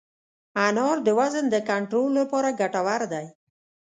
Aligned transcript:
انار 0.67 0.97
د 1.07 1.09
وزن 1.19 1.45
د 1.51 1.55
کنټرول 1.69 2.11
لپاره 2.19 2.49
ګټور 2.59 3.01
دی. 3.13 3.25